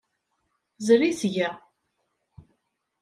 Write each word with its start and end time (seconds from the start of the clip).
Zri 0.85 1.11
seg-a. 1.19 1.49